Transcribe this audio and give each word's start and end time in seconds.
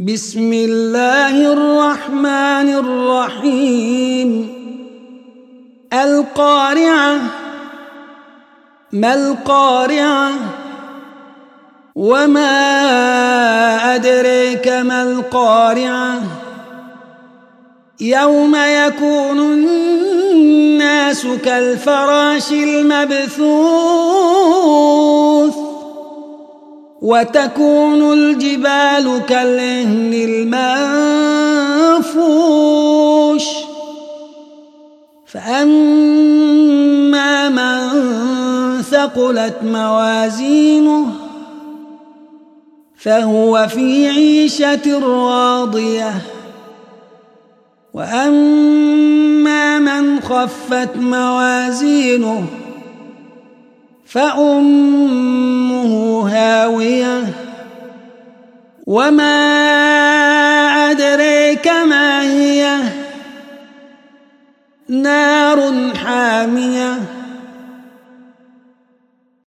بسم 0.00 0.52
الله 0.52 1.52
الرحمن 1.52 2.68
الرحيم 2.84 4.48
القارعة 5.92 7.16
ما 8.92 9.14
القارعة 9.14 10.32
وما 11.94 12.54
أدريك 13.94 14.68
ما 14.68 15.02
القارعة 15.02 16.22
يوم 18.00 18.56
يكون 18.56 19.38
الناس 19.38 21.26
كالفراش 21.44 22.52
المبثوث 22.52 24.20
وتكون 27.02 28.12
الجبال 28.12 29.22
كالعهن 29.28 30.12
المنفوش. 32.04 33.44
فأما 35.26 36.68
من 37.48 38.82
ثقلت 38.82 39.56
موازينه 39.62 41.06
فهو 42.96 43.68
في 43.68 44.08
عيشة 44.08 44.98
راضية. 44.98 46.14
وأما 47.94 49.78
من 49.78 50.20
خفت 50.20 50.96
موازينه 50.96 52.46
فأمه 54.06 55.49
وما 58.90 59.36
أدريك 60.90 61.68
ما 61.68 62.22
هي 62.22 62.78
نار 64.88 65.90
حامية 65.94 66.98